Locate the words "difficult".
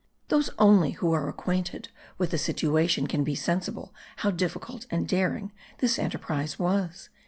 4.31-4.87